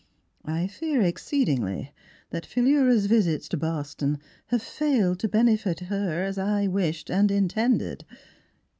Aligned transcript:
I 0.45 0.65
fear 0.65 1.03
ex 1.03 1.23
ceedingly 1.23 1.91
that 2.31 2.43
Philura's 2.43 3.05
visits 3.05 3.47
to 3.49 3.57
Boston 3.57 4.17
have 4.47 4.63
failed 4.63 5.19
to 5.19 5.27
bene 5.29 5.51
52 5.51 5.53
Miss 5.53 5.61
Philura 5.61 5.75
fit 5.75 5.87
her 6.09 6.23
as 6.23 6.37
I 6.39 6.65
wished 6.65 7.11
and 7.11 7.29
in 7.29 7.47
tended." 7.47 8.05